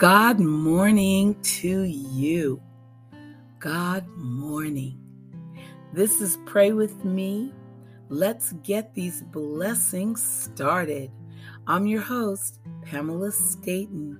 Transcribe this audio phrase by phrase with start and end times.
[0.00, 2.62] God morning to you.
[3.58, 4.98] God morning.
[5.92, 7.52] This is Pray With Me.
[8.08, 11.10] Let's get these blessings started.
[11.66, 14.18] I'm your host, Pamela Staton,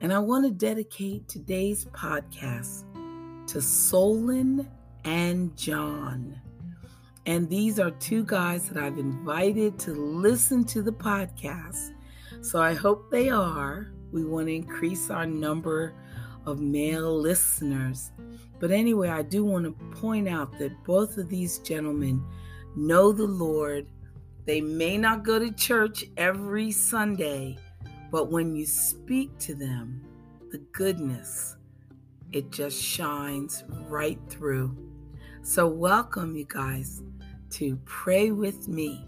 [0.00, 2.84] and I want to dedicate today's podcast
[3.48, 4.66] to Solon
[5.04, 6.40] and John.
[7.26, 11.90] And these are two guys that I've invited to listen to the podcast.
[12.40, 13.92] So I hope they are.
[14.12, 15.94] We want to increase our number
[16.46, 18.12] of male listeners.
[18.58, 22.22] But anyway, I do want to point out that both of these gentlemen
[22.76, 23.86] know the Lord.
[24.46, 27.56] They may not go to church every Sunday,
[28.10, 30.02] but when you speak to them,
[30.50, 31.56] the goodness,
[32.32, 34.76] it just shines right through.
[35.42, 37.02] So, welcome, you guys,
[37.50, 39.04] to Pray With Me.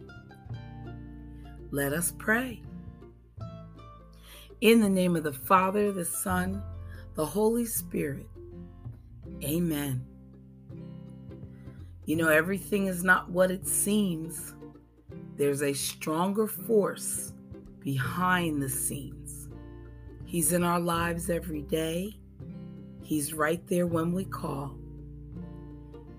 [1.71, 2.63] Let us pray.
[4.63, 6.63] In the name of the Father, the Son,
[7.17, 8.29] the Holy Spirit.
[9.43, 10.07] Amen.
[12.05, 14.55] You know, everything is not what it seems.
[15.37, 17.33] There's a stronger force
[17.81, 19.49] behind the scenes.
[20.27, 22.21] He's in our lives every day.
[23.03, 24.77] He's right there when we call.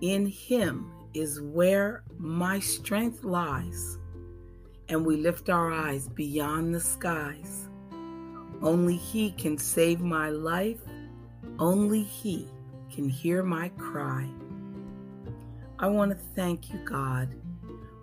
[0.01, 3.99] In Him is where my strength lies,
[4.89, 7.69] and we lift our eyes beyond the skies
[8.63, 10.79] only He can save my life.
[11.59, 12.47] Only He
[12.89, 14.27] can hear my cry.
[15.77, 17.35] I want to thank you, God,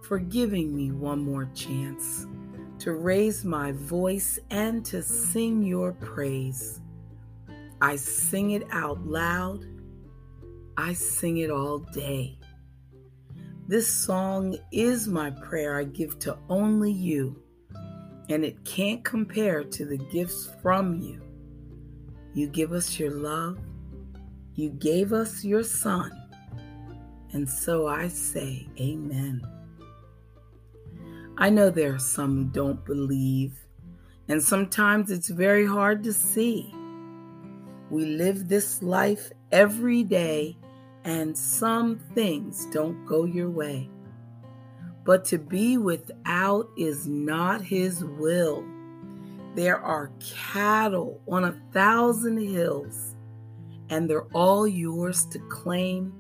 [0.03, 2.27] for giving me one more chance
[2.81, 6.81] to raise my voice and to sing your praise.
[7.81, 9.65] I sing it out loud.
[10.77, 12.39] I sing it all day.
[13.67, 17.41] This song is my prayer I give to only you
[18.31, 21.21] and it can't compare to the gifts from you.
[22.33, 23.59] You give us your love,
[24.55, 26.13] you gave us your Son,
[27.33, 29.43] and so I say, Amen.
[31.39, 33.59] I know there are some who don't believe,
[34.29, 36.73] and sometimes it's very hard to see.
[37.91, 40.57] We live this life every day,
[41.03, 43.91] and some things don't go your way.
[45.05, 48.65] But to be without is not his will.
[49.55, 53.17] There are cattle on a thousand hills,
[53.89, 56.13] and they're all yours to claim.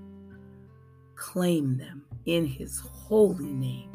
[1.14, 3.91] Claim them in his holy name.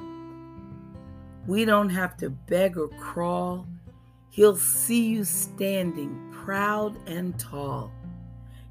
[1.48, 3.68] We don't have to beg or crawl.
[4.30, 7.92] He'll see you standing proud and tall.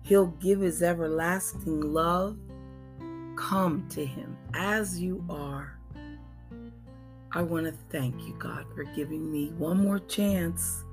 [0.03, 2.39] He'll give his everlasting love.
[3.37, 5.74] Come to him as you are.
[7.37, 10.85] I want to thank you, God, for giving me one more chance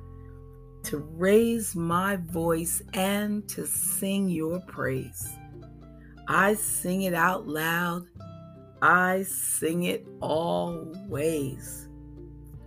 [0.84, 5.38] to raise my voice and to sing your praise.
[6.28, 8.08] I sing it out loud.
[8.82, 11.88] I sing it always.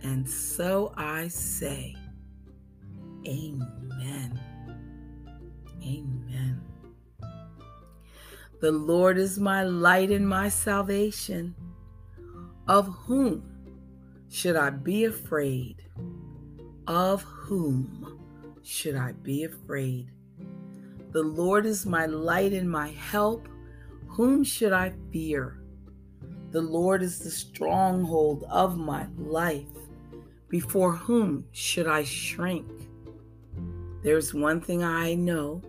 [0.03, 1.97] And so I say,
[3.27, 4.39] Amen.
[5.83, 6.61] Amen.
[8.61, 11.55] The Lord is my light and my salvation.
[12.67, 13.54] Of whom
[14.35, 15.81] should I be afraid?
[16.87, 18.19] Of whom
[18.63, 20.11] should I be afraid?
[21.13, 23.47] The Lord is my light and my help.
[24.09, 25.61] Whom should I fear?
[26.51, 29.71] The Lord is the stronghold of my life.
[30.49, 32.69] Before whom should I shrink?
[34.03, 35.61] There's one thing I know,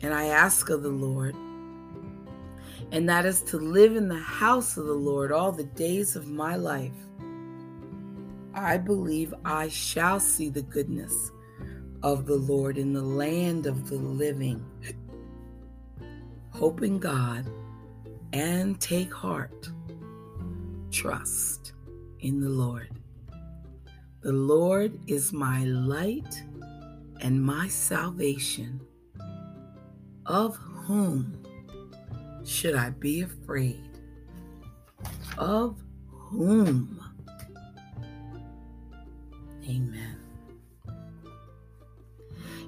[0.00, 1.36] and I ask of the Lord,
[2.90, 6.26] and that is to live in the house of the Lord all the days of
[6.26, 7.05] my life
[8.56, 11.30] I believe I shall see the goodness
[12.02, 14.64] of the Lord in the land of the living.
[16.52, 17.46] Hope in God
[18.32, 19.68] and take heart.
[20.90, 21.74] Trust
[22.20, 22.88] in the Lord.
[24.22, 26.42] The Lord is my light
[27.20, 28.80] and my salvation.
[30.24, 31.44] Of whom
[32.42, 34.00] should I be afraid?
[35.36, 35.76] Of
[36.08, 37.05] whom?
[39.68, 40.20] Amen.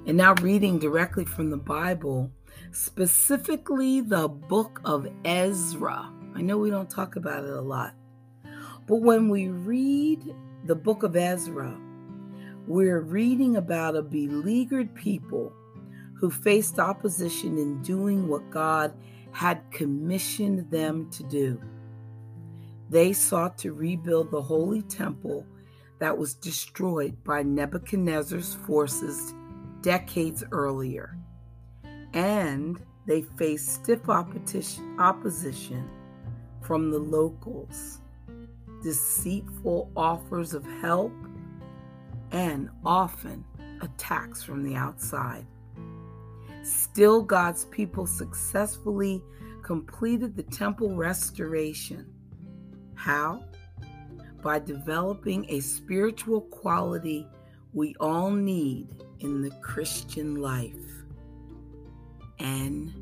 [0.05, 2.31] And now, reading directly from the Bible,
[2.71, 6.11] specifically the book of Ezra.
[6.35, 7.93] I know we don't talk about it a lot,
[8.87, 10.23] but when we read
[10.65, 11.77] the book of Ezra,
[12.67, 15.53] we're reading about a beleaguered people
[16.13, 18.93] who faced opposition in doing what God
[19.31, 21.61] had commissioned them to do.
[22.89, 25.45] They sought to rebuild the holy temple
[25.99, 29.33] that was destroyed by Nebuchadnezzar's forces
[29.81, 31.17] decades earlier,
[32.13, 35.89] and they faced stiff opposition
[36.61, 37.99] from the locals,
[38.81, 41.13] deceitful offers of help,
[42.31, 43.43] and often
[43.81, 45.45] attacks from the outside.
[46.63, 49.23] Still, God's people successfully
[49.63, 52.05] completed the temple restoration.
[52.95, 53.43] How?
[54.41, 57.27] By developing a spiritual quality
[57.73, 58.87] we all need
[59.19, 60.73] in the Christian life
[62.39, 62.99] endurance.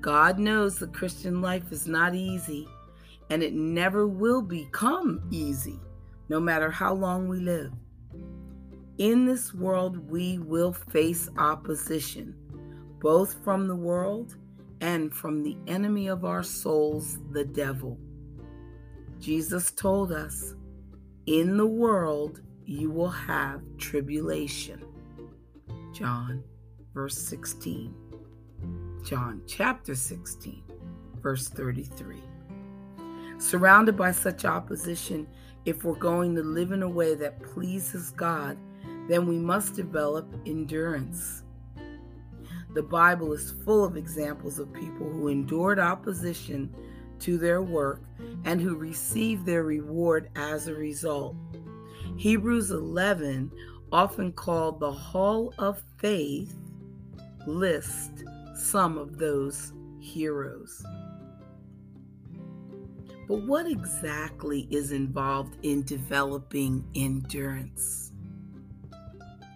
[0.00, 2.68] God knows the Christian life is not easy
[3.30, 5.80] and it never will become easy,
[6.28, 7.72] no matter how long we live.
[8.98, 12.34] In this world, we will face opposition,
[13.00, 14.36] both from the world
[14.80, 17.98] and from the enemy of our souls, the devil.
[19.22, 20.56] Jesus told us,
[21.26, 24.84] In the world, you will have tribulation.
[25.92, 26.42] John,
[26.92, 27.94] verse 16.
[29.04, 30.64] John chapter 16,
[31.22, 32.16] verse 33.
[33.38, 35.28] Surrounded by such opposition,
[35.66, 38.58] if we're going to live in a way that pleases God,
[39.08, 41.44] then we must develop endurance.
[42.74, 46.74] The Bible is full of examples of people who endured opposition
[47.22, 48.02] to their work
[48.44, 51.36] and who receive their reward as a result.
[52.16, 53.50] Hebrews 11,
[53.90, 56.56] often called the Hall of Faith,
[57.46, 58.24] lists
[58.54, 60.84] some of those heroes.
[63.28, 68.12] But what exactly is involved in developing endurance?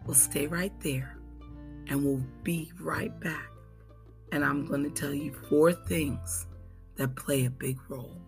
[0.07, 1.19] We'll stay right there
[1.89, 3.51] and we'll be right back.
[4.33, 6.47] And I'm going to tell you four things
[6.97, 8.21] that play a big role.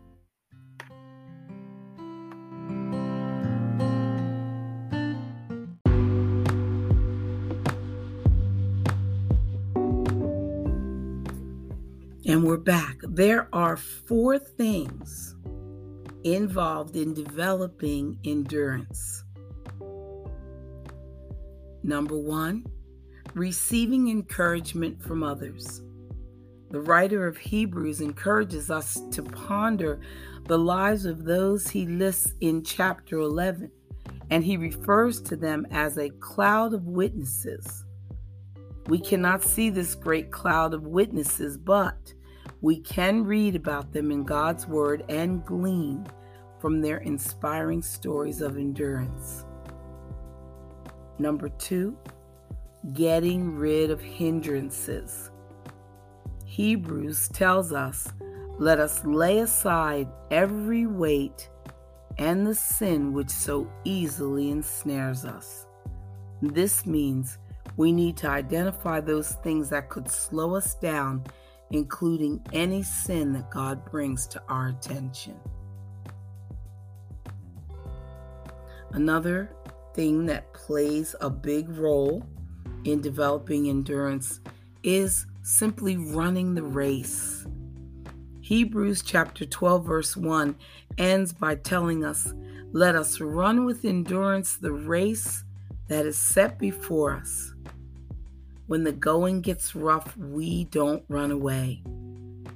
[12.27, 12.99] And we're back.
[13.03, 15.35] There are four things
[16.25, 19.25] involved in developing endurance.
[21.83, 22.67] Number one,
[23.35, 25.81] receiving encouragement from others.
[26.71, 30.01] The writer of Hebrews encourages us to ponder
[30.47, 33.71] the lives of those he lists in chapter 11,
[34.31, 37.85] and he refers to them as a cloud of witnesses.
[38.87, 42.13] We cannot see this great cloud of witnesses, but
[42.61, 46.07] we can read about them in God's Word and glean
[46.61, 49.45] from their inspiring stories of endurance.
[51.19, 51.97] Number two,
[52.93, 55.31] getting rid of hindrances.
[56.59, 58.13] Hebrews tells us,
[58.59, 61.49] let us lay aside every weight
[62.19, 65.69] and the sin which so easily ensnares us.
[66.43, 67.39] This means
[67.77, 71.23] we need to identify those things that could slow us down,
[71.71, 75.37] including any sin that God brings to our attention.
[78.95, 79.55] Another
[79.95, 82.27] thing that plays a big role
[82.83, 84.41] in developing endurance
[84.83, 87.47] is simply running the race.
[88.43, 90.55] Hebrews chapter 12, verse 1
[90.99, 92.35] ends by telling us,
[92.73, 95.45] Let us run with endurance the race
[95.89, 97.55] that is set before us.
[98.67, 101.83] When the going gets rough, we don't run away.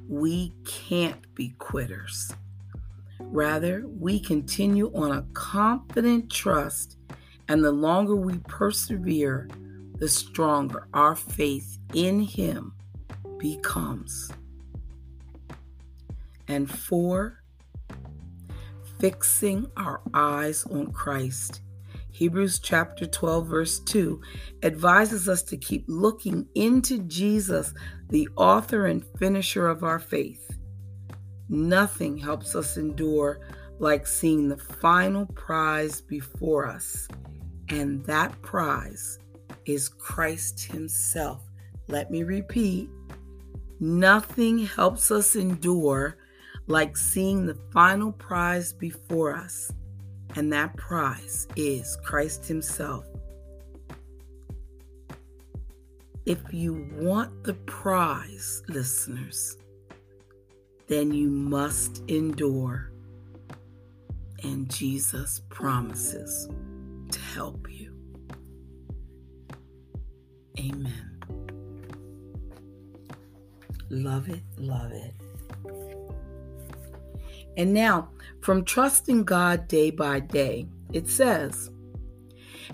[0.06, 2.30] We can't be quitters.
[3.18, 6.98] Rather, we continue on a confident trust,
[7.48, 9.48] and the longer we persevere,
[9.96, 12.74] the stronger our faith in Him
[13.42, 14.30] becomes.
[16.46, 17.42] And four,
[19.00, 21.60] fixing our eyes on Christ.
[22.12, 24.20] Hebrews chapter 12, verse 2
[24.62, 27.74] advises us to keep looking into Jesus,
[28.10, 30.48] the author and finisher of our faith.
[31.48, 33.40] Nothing helps us endure
[33.80, 37.08] like seeing the final prize before us,
[37.70, 39.18] and that prize
[39.64, 41.42] is Christ Himself.
[41.88, 42.88] Let me repeat
[43.82, 46.16] nothing helps us endure
[46.68, 49.72] like seeing the final prize before us,
[50.36, 53.04] and that prize is Christ Himself.
[56.24, 59.56] If you want the prize, listeners,
[60.86, 62.92] then you must endure.
[64.44, 66.48] And Jesus promises
[67.10, 67.92] to help you.
[70.58, 71.11] Amen.
[73.92, 75.14] Love it, love it.
[77.58, 78.08] And now,
[78.40, 81.70] from trusting God day by day, it says,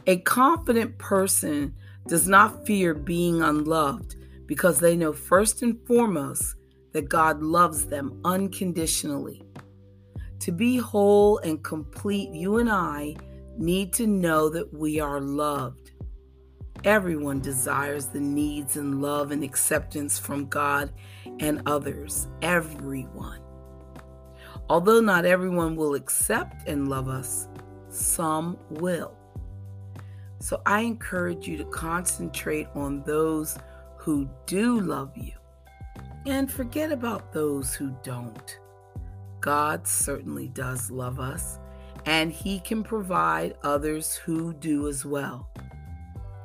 [0.06, 1.74] A confident person
[2.06, 4.14] does not fear being unloved
[4.46, 6.54] because they know first and foremost
[6.92, 9.42] that God loves them unconditionally.
[10.38, 13.16] To be whole and complete, you and I
[13.58, 15.87] need to know that we are loved.
[16.84, 20.92] Everyone desires the needs and love and acceptance from God
[21.40, 22.28] and others.
[22.40, 23.40] Everyone.
[24.70, 27.48] Although not everyone will accept and love us,
[27.88, 29.14] some will.
[30.40, 33.58] So I encourage you to concentrate on those
[33.96, 35.32] who do love you
[36.26, 38.58] and forget about those who don't.
[39.40, 41.58] God certainly does love us,
[42.06, 45.48] and He can provide others who do as well.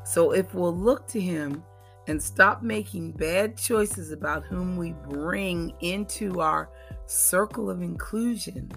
[0.03, 1.63] So if we'll look to Him
[2.07, 6.69] and stop making bad choices about whom we bring into our
[7.05, 8.71] circle of inclusion,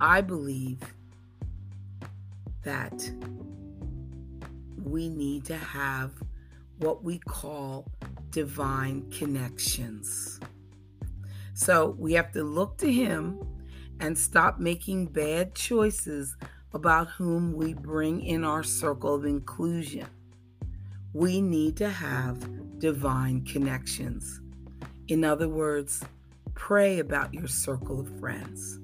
[0.00, 0.80] I believe
[2.62, 3.10] that
[4.82, 6.12] we need to have
[6.78, 7.90] what we call
[8.30, 10.40] divine connections.
[11.54, 13.40] So we have to look to Him
[14.00, 16.36] and stop making bad choices
[16.74, 20.06] about whom we bring in our circle of inclusion.
[21.12, 24.40] We need to have divine connections.
[25.06, 26.02] In other words,
[26.54, 28.80] pray about your circle of friends.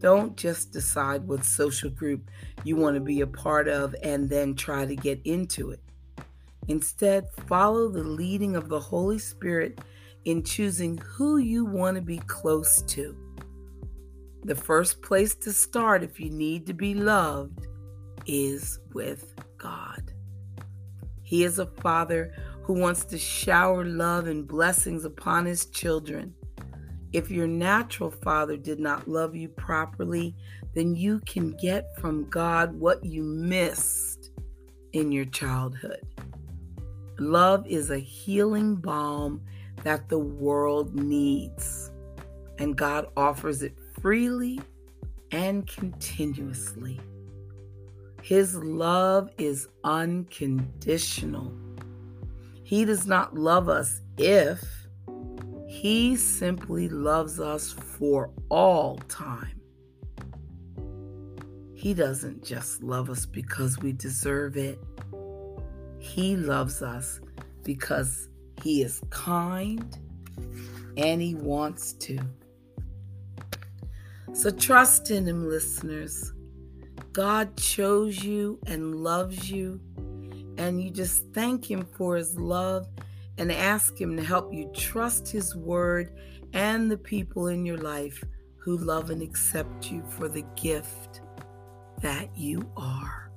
[0.00, 2.28] Don't just decide what social group
[2.64, 5.80] you want to be a part of and then try to get into it.
[6.68, 9.78] Instead, follow the leading of the Holy Spirit
[10.24, 13.16] in choosing who you want to be close to.
[14.44, 17.66] The first place to start if you need to be loved
[18.26, 20.12] is with God.
[21.22, 22.32] He is a father
[22.62, 26.34] who wants to shower love and blessings upon his children.
[27.12, 30.34] If your natural father did not love you properly,
[30.74, 34.30] then you can get from God what you missed
[34.92, 36.00] in your childhood.
[37.18, 39.42] Love is a healing balm
[39.82, 41.90] that the world needs,
[42.58, 44.60] and God offers it freely
[45.32, 47.00] and continuously.
[48.22, 51.52] His love is unconditional.
[52.64, 54.62] He does not love us if,
[55.66, 59.60] He simply loves us for all time.
[61.74, 64.78] He doesn't just love us because we deserve it.
[65.98, 67.20] He loves us
[67.64, 68.28] because
[68.62, 69.98] He is kind
[70.96, 72.18] and He wants to.
[74.32, 76.32] So trust in Him, listeners.
[77.12, 79.80] God chose you and loves you,
[80.56, 82.86] and you just thank Him for His love
[83.38, 86.12] and ask Him to help you trust His word
[86.52, 88.22] and the people in your life
[88.56, 91.22] who love and accept you for the gift
[92.00, 93.30] that you are.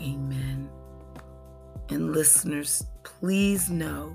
[0.00, 0.70] Amen.
[1.90, 4.14] And listeners, please know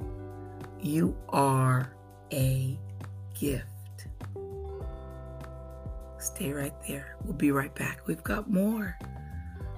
[0.79, 1.95] you are
[2.31, 2.79] a
[3.33, 3.72] gift.
[6.23, 7.17] Stay right there.
[7.23, 8.07] We'll be right back.
[8.07, 8.97] We've got more.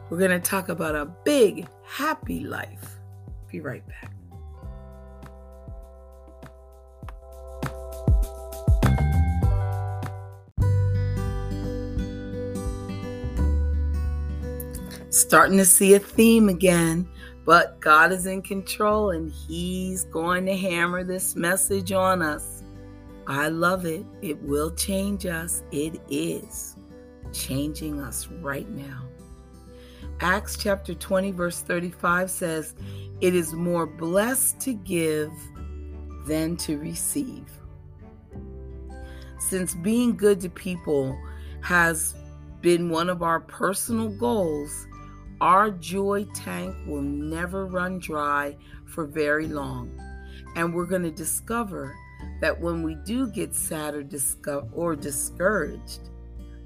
[0.10, 3.00] We're going to talk about a big, happy life.
[3.52, 4.12] Be right back.
[15.10, 17.08] Starting to see a theme again
[17.46, 22.64] but God is in control and He's going to hammer this message on us.
[23.28, 24.06] I love it.
[24.22, 25.64] It will change us.
[25.72, 26.76] It is
[27.34, 29.04] changing us right now.
[30.22, 32.76] Acts chapter 20, verse 35 says,
[33.22, 35.32] It is more blessed to give
[36.26, 37.50] than to receive.
[39.40, 41.18] Since being good to people
[41.62, 42.16] has
[42.62, 44.88] been one of our personal goals,
[45.42, 48.56] our joy tank will never run dry
[48.86, 49.92] for very long.
[50.56, 51.96] And we're going to discover
[52.42, 56.10] that when we do get sad or, disco- or discouraged,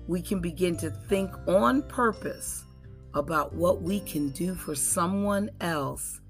[0.07, 2.65] we can begin to think on purpose
[3.13, 6.21] about what we can do for someone else.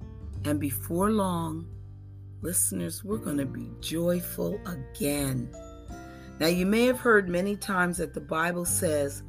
[0.46, 1.68] And before long,
[2.42, 5.50] listeners, we're going to be joyful again.
[6.40, 9.24] Now, you may have heard many times that the Bible says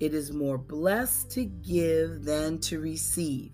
[0.00, 3.52] it is more blessed to give than to receive.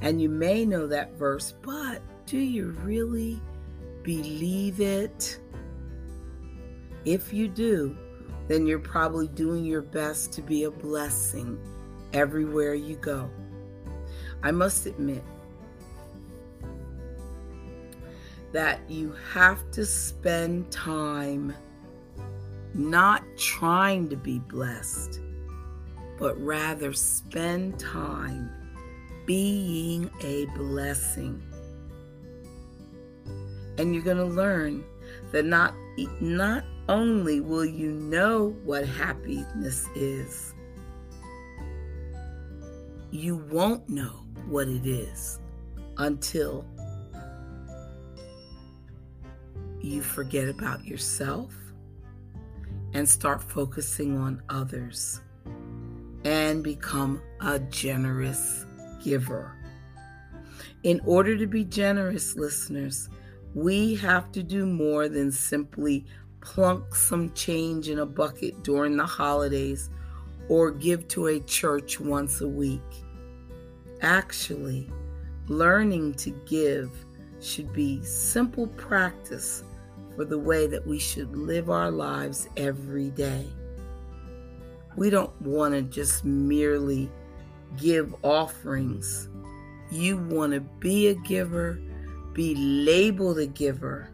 [0.00, 3.40] And you may know that verse, but do you really
[4.04, 5.40] believe it?
[7.04, 7.96] If you do,
[8.46, 11.58] then you're probably doing your best to be a blessing
[12.12, 13.28] everywhere you go.
[14.42, 15.24] I must admit
[18.52, 21.52] that you have to spend time
[22.72, 25.20] not trying to be blessed
[26.18, 28.50] but rather spend time
[29.26, 31.42] being a blessing.
[33.78, 34.84] And you're going to learn
[35.32, 35.74] that not,
[36.20, 40.54] not only will you know what happiness is,
[43.10, 45.38] you won't know what it is
[45.98, 46.66] until
[49.80, 51.54] you forget about yourself
[52.94, 55.20] and start focusing on others
[56.24, 58.64] and become a generous
[59.02, 59.56] giver.
[60.84, 63.08] In order to be generous, listeners,
[63.54, 66.04] we have to do more than simply
[66.40, 69.90] plunk some change in a bucket during the holidays
[70.48, 72.80] or give to a church once a week.
[74.02, 74.90] Actually,
[75.48, 76.90] learning to give
[77.40, 79.62] should be simple practice
[80.16, 83.46] for the way that we should live our lives every day.
[84.96, 87.10] We don't want to just merely
[87.76, 89.28] give offerings.
[89.90, 91.80] You want to be a giver,
[92.34, 94.10] be labeled a giver,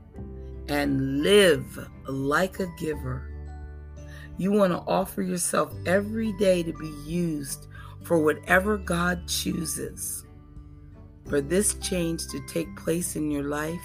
[0.68, 3.28] and live like a giver.
[4.38, 7.66] You want to offer yourself every day to be used
[8.04, 10.24] for whatever God chooses.
[11.28, 13.80] For this change to take place in your life,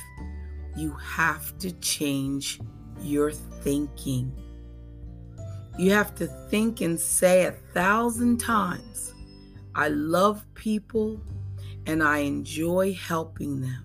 [0.78, 2.60] you have to change
[3.02, 4.32] your thinking.
[5.78, 9.14] You have to think and say a thousand times,
[9.74, 11.20] I love people
[11.86, 13.85] and I enjoy helping them.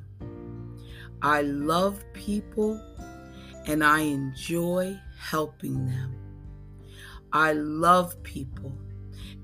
[1.23, 2.81] I love people
[3.67, 6.17] and I enjoy helping them.
[7.31, 8.73] I love people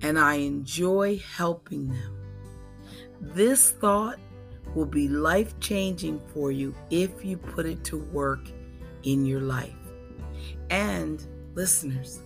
[0.00, 2.16] and I enjoy helping them.
[3.21, 4.18] This thought
[4.75, 8.49] will be life changing for you if you put it to work
[9.02, 9.75] in your life.
[10.71, 12.21] And listeners,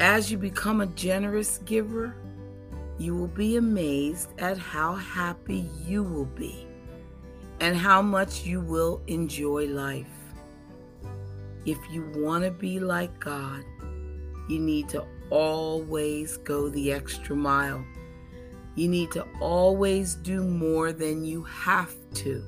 [0.00, 2.16] as you become a generous giver,
[2.98, 6.66] you will be amazed at how happy you will be
[7.62, 10.18] and how much you will enjoy life.
[11.64, 13.64] If you want to be like God,
[14.48, 17.84] you need to always go the extra mile.
[18.74, 22.42] You need to always do more than you have to.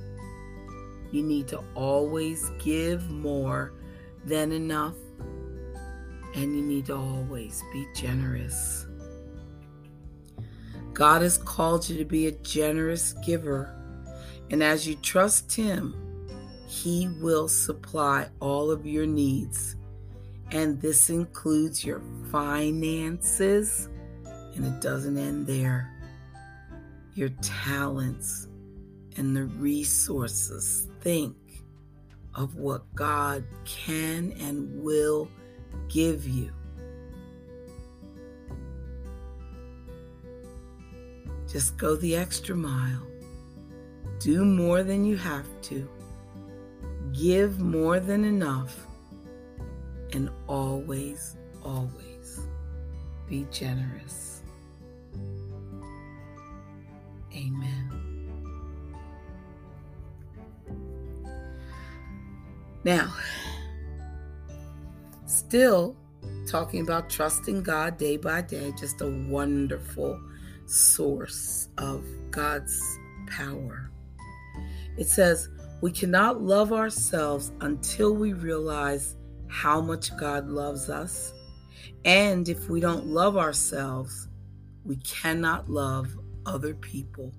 [1.12, 3.72] You need to always give more
[4.24, 4.96] than enough.
[6.35, 8.87] And you need to always be generous.
[10.92, 13.84] God has called you to be a generous giver.
[14.50, 15.94] And as you trust Him,
[16.66, 19.76] He will supply all of your needs.
[20.50, 23.88] And this includes your finances,
[24.54, 25.94] and it doesn't end there
[27.14, 28.48] your talents
[29.16, 30.88] and the resources.
[31.00, 31.37] Think
[32.35, 35.28] of what God can and will
[35.88, 36.52] give you.
[41.46, 43.07] Just go the extra mile.
[44.25, 45.87] Do more than you have to.
[47.13, 48.75] Give more than enough.
[50.15, 52.41] And always, always
[53.29, 54.41] be generous.
[57.35, 57.91] Amen.
[62.83, 63.13] Now,
[65.27, 65.97] still
[66.47, 70.19] talking about trusting God day by day, just a wonderful
[70.65, 72.81] source of God's
[73.27, 73.91] power.
[74.96, 75.48] It says,
[75.80, 79.16] We cannot love ourselves until we realize
[79.48, 81.33] how much God loves us.
[82.04, 84.28] And if we don't love ourselves,
[84.85, 86.09] we cannot love
[86.46, 87.33] other people.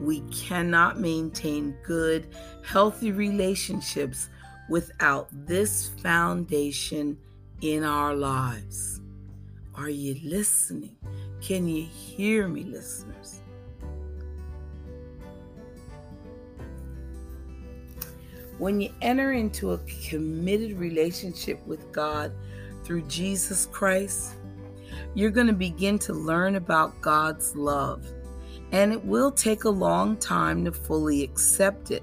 [0.00, 2.26] We cannot maintain good,
[2.62, 4.28] healthy relationships
[4.68, 7.16] without this foundation
[7.60, 9.00] in our lives.
[9.74, 10.96] Are you listening?
[11.40, 13.40] Can you hear me, listeners?
[18.58, 22.32] When you enter into a committed relationship with God
[22.84, 24.34] through Jesus Christ,
[25.14, 28.06] you're going to begin to learn about God's love
[28.74, 32.02] and it will take a long time to fully accept it.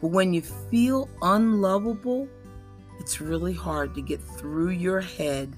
[0.00, 2.26] But when you feel unlovable,
[2.98, 5.54] it's really hard to get through your head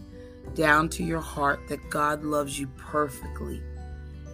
[0.54, 3.62] down to your heart that God loves you perfectly,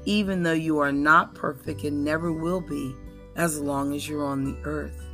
[0.07, 2.94] even though you are not perfect and never will be
[3.37, 5.08] as long as you're on the earth.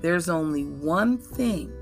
[0.00, 1.72] There's only one thing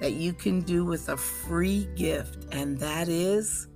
[0.00, 3.68] that you can do with a free gift, and that is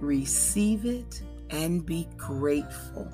[0.00, 3.08] receive it and be grateful.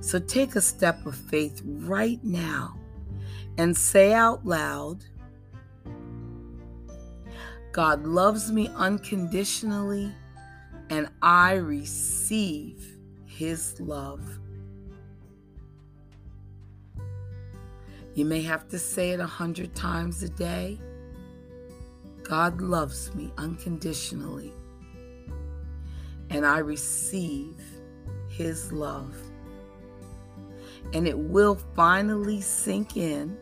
[0.00, 2.76] So take a step of faith right now
[3.56, 5.04] and say out loud
[7.78, 10.12] God loves me unconditionally,
[10.90, 14.40] and I receive his love.
[18.18, 20.80] You may have to say it a hundred times a day.
[22.24, 24.52] God loves me unconditionally,
[26.28, 27.54] and I receive
[28.28, 29.14] his love.
[30.92, 33.38] And it will finally sink in,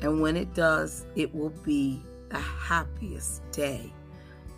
[0.00, 3.92] and when it does, it will be the happiest day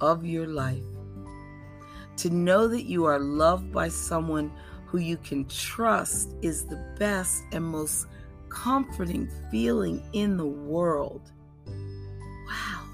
[0.01, 0.87] of your life.
[2.16, 4.51] To know that you are loved by someone
[4.87, 8.07] who you can trust is the best and most
[8.51, 11.31] comforting feeling in the world.
[11.67, 12.85] Wow.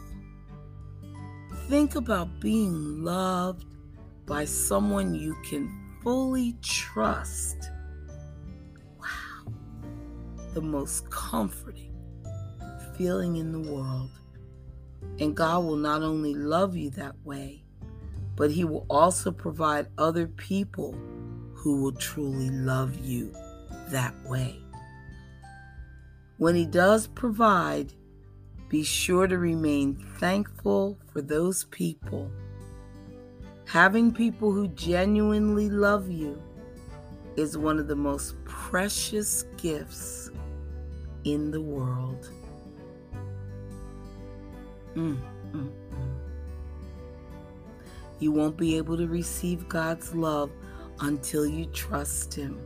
[1.69, 3.65] Think about being loved
[4.27, 5.69] by someone you can
[6.03, 7.71] fully trust.
[8.99, 9.53] Wow.
[10.55, 11.95] The most comforting
[12.97, 14.11] feeling in the world.
[15.19, 17.65] And God will not only love you that way,
[18.37, 20.95] but He will also provide other people
[21.55, 23.35] who will truly love you
[23.89, 24.61] that way.
[26.39, 27.93] When He does provide,
[28.69, 32.31] be sure to remain thankful for those people.
[33.67, 36.41] Having people who genuinely love you
[37.37, 40.31] is one of the most precious gifts
[41.25, 42.31] in the world.
[44.95, 45.19] Mm,
[45.53, 45.71] mm, mm.
[48.19, 50.51] You won't be able to receive God's love
[51.01, 52.59] until you trust Him.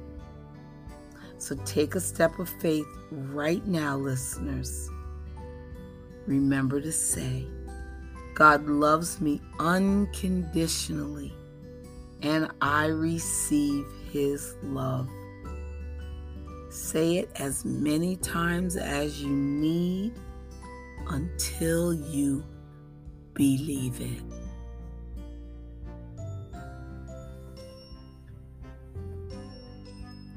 [1.40, 4.90] So take a step of faith right now, listeners.
[6.26, 7.46] Remember to say,
[8.34, 11.32] God loves me unconditionally,
[12.20, 15.08] and I receive His love.
[16.68, 20.12] Say it as many times as you need
[21.08, 22.44] until you
[23.32, 24.39] believe it.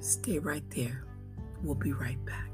[0.04, 1.06] Stay right there.
[1.62, 2.50] We'll be right back.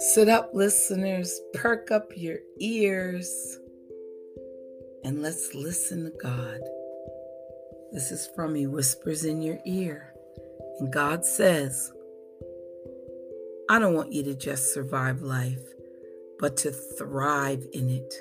[0.00, 3.60] Sit up, listeners, perk up your ears,
[5.04, 6.60] and let's listen to God.
[7.92, 10.14] This is from He whispers in your ear.
[10.80, 11.92] And God says,
[13.68, 15.62] I don't want you to just survive life,
[16.40, 18.14] but to thrive in it.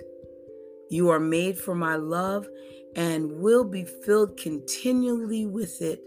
[0.91, 2.47] You are made for my love
[2.95, 6.01] and will be filled continually with it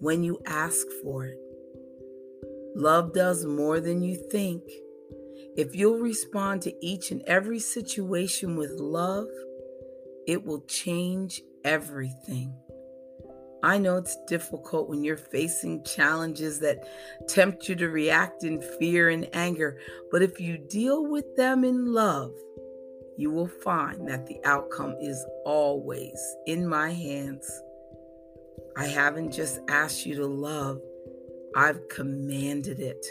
[0.00, 1.38] when you ask for it.
[2.74, 4.62] Love does more than you think.
[5.56, 9.28] If you'll respond to each and every situation with love,
[10.26, 12.54] it will change everything.
[13.62, 16.84] I know it's difficult when you're facing challenges that
[17.28, 19.78] tempt you to react in fear and anger,
[20.10, 22.32] but if you deal with them in love,
[23.16, 27.48] you will find that the outcome is always in my hands.
[28.76, 30.80] I haven't just asked you to love,
[31.54, 33.06] I've commanded it.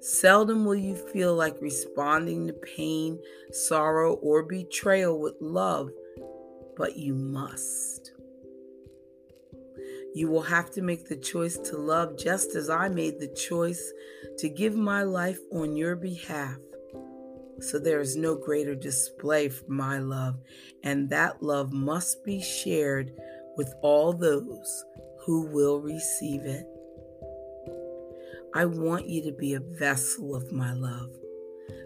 [0.00, 3.18] Seldom will you feel like responding to pain,
[3.50, 5.90] sorrow, or betrayal with love,
[6.76, 8.12] but you must.
[10.16, 13.92] You will have to make the choice to love just as I made the choice
[14.38, 16.56] to give my life on your behalf.
[17.60, 20.38] So there is no greater display for my love,
[20.82, 23.12] and that love must be shared
[23.58, 24.84] with all those
[25.26, 26.66] who will receive it.
[28.54, 31.10] I want you to be a vessel of my love.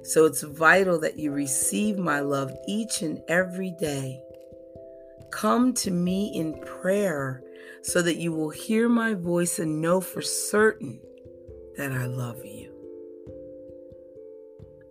[0.05, 4.23] So it's vital that you receive my love each and every day.
[5.33, 7.43] Come to me in prayer
[7.83, 11.01] so that you will hear my voice and know for certain
[11.77, 12.75] that I love you.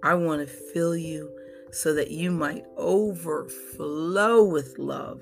[0.03, 1.29] I want to fill you
[1.71, 5.21] so that you might overflow with love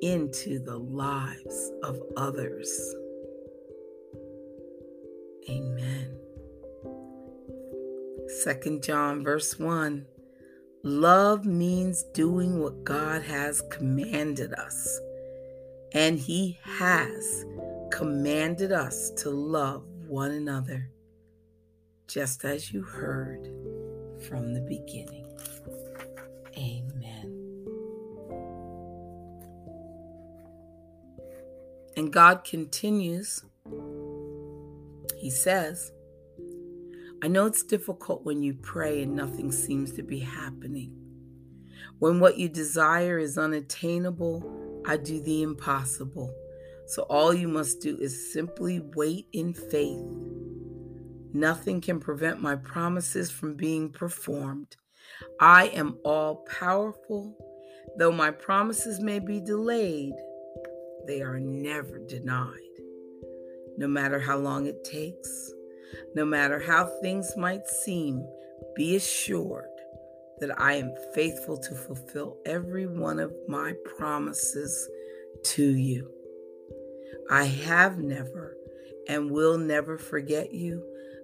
[0.00, 2.94] into the lives of others.
[5.48, 6.18] Amen.
[8.42, 10.06] Second John verse 1
[10.84, 15.00] Love means doing what God has commanded us.
[15.92, 17.44] And He has
[17.90, 20.90] commanded us to love one another,
[22.06, 23.46] just as you heard
[24.28, 25.26] from the beginning.
[26.56, 27.48] Amen.
[31.96, 33.44] And God continues,
[35.16, 35.92] He says,
[37.20, 40.94] I know it's difficult when you pray and nothing seems to be happening.
[41.98, 46.34] When what you desire is unattainable, I do the impossible
[46.86, 50.02] So all you must do is simply wait in faith.
[51.34, 54.74] Nothing can prevent my promises from being performed.
[55.38, 57.36] I am all powerful.
[57.98, 60.14] Though my promises may be delayed,
[61.06, 62.56] they are never denied.
[63.76, 65.52] No matter how long it takes,
[66.14, 68.26] no matter how things might seem,
[68.74, 69.67] be assured
[70.40, 74.88] that I am faithful to fulfill every one of my promises
[75.44, 76.10] to you.
[77.30, 78.56] I have never
[79.08, 80.82] and will never forget you,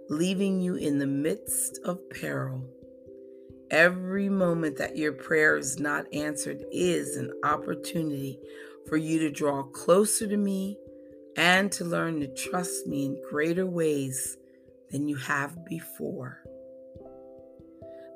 [0.09, 2.65] leaving you in the midst of peril.
[3.71, 8.39] Every moment that your prayer is not answered is an opportunity
[8.89, 10.79] for you to draw closer to me
[11.37, 14.37] and to learn to trust me in greater ways
[14.91, 16.39] than you have before.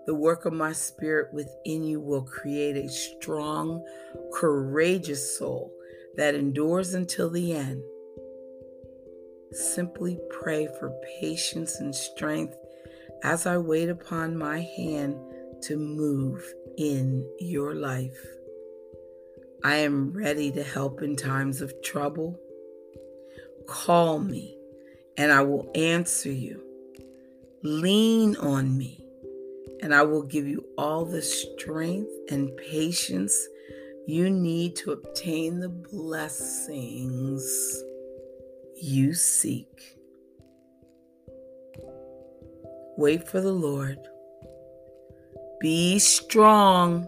[0.08, 3.84] The work of my spirit within you will create a strong,
[4.32, 5.70] courageous soul
[6.16, 7.82] that endures until the end.
[9.52, 12.56] Simply pray for patience and strength
[13.22, 15.14] as I wait upon my hand
[15.64, 16.42] to move
[16.78, 18.16] in your life.
[19.62, 22.40] I am ready to help in times of trouble.
[23.66, 24.56] Call me
[25.18, 26.62] and I will answer you.
[27.62, 29.04] Lean on me
[29.82, 33.36] and I will give you all the strength and patience
[34.06, 37.42] you need to obtain the blessings
[38.80, 39.98] you seek.
[42.96, 43.98] Wait for the Lord.
[45.60, 47.06] Be strong.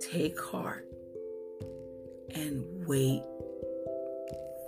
[0.00, 0.86] Take heart
[2.34, 3.22] and wait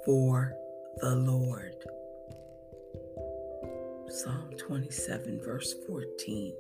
[0.05, 0.53] for
[0.99, 1.75] the Lord.
[4.17, 6.55] Psalm 27, verse 14.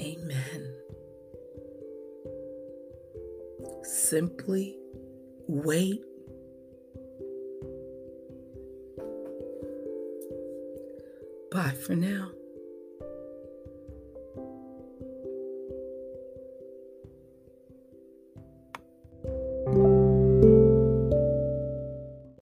[0.00, 0.74] Amen.
[3.82, 4.78] Simply
[5.46, 6.02] wait.
[11.52, 12.30] Bye for now.